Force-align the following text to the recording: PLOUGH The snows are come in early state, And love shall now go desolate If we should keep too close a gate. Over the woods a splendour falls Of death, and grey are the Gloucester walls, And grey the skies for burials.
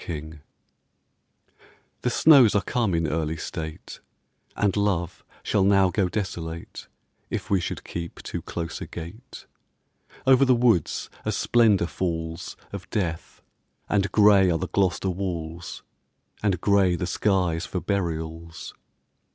PLOUGH 0.03 0.39
The 2.01 2.09
snows 2.09 2.55
are 2.55 2.63
come 2.63 2.95
in 2.95 3.05
early 3.05 3.37
state, 3.37 3.99
And 4.55 4.75
love 4.75 5.23
shall 5.43 5.63
now 5.63 5.91
go 5.91 6.09
desolate 6.09 6.87
If 7.29 7.51
we 7.51 7.61
should 7.61 7.83
keep 7.83 8.15
too 8.23 8.41
close 8.41 8.81
a 8.81 8.87
gate. 8.87 9.45
Over 10.25 10.43
the 10.43 10.55
woods 10.55 11.11
a 11.23 11.31
splendour 11.31 11.85
falls 11.87 12.57
Of 12.73 12.89
death, 12.89 13.43
and 13.87 14.11
grey 14.11 14.49
are 14.49 14.57
the 14.57 14.69
Gloucester 14.69 15.11
walls, 15.11 15.83
And 16.41 16.59
grey 16.59 16.95
the 16.95 17.05
skies 17.05 17.67
for 17.67 17.79
burials. 17.79 18.73